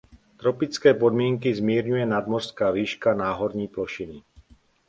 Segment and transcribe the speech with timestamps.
[0.37, 4.23] Tropické podmínky zmírňuje nadmořská výška náhorní plošiny.